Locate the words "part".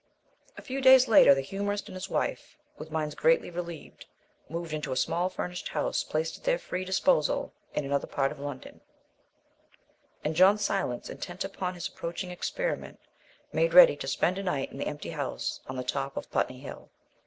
8.07-8.31